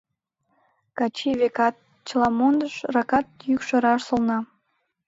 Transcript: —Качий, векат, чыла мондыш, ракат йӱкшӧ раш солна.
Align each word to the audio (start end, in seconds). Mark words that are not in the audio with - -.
—Качий, 0.97 1.35
векат, 1.41 1.75
чыла 2.07 2.29
мондыш, 2.39 2.73
ракат 2.95 3.25
йӱкшӧ 3.49 3.75
раш 3.83 4.01
солна. 4.07 4.39